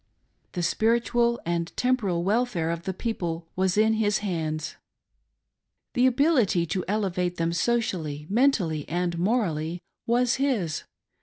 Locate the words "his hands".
3.93-4.75